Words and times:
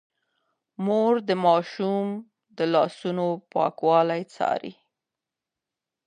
مور 0.85 1.13
د 1.27 1.29
ماشوم 1.45 2.07
د 2.57 2.59
لاسونو 2.73 3.25
پاکوالی 3.51 4.21
څاري. 4.35 4.73